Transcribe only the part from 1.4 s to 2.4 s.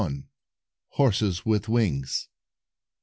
WITH WINGS.